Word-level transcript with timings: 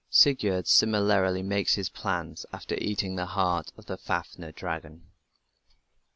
Sigurd 0.09 0.65
similarly 0.65 1.43
makes 1.43 1.75
his 1.75 1.87
plans 1.89 2.43
after 2.51 2.73
eating 2.81 3.15
the 3.17 3.27
heart 3.27 3.71
of 3.77 3.85
the 3.85 3.97
Fafner 3.97 4.51
dragon. 4.51 5.03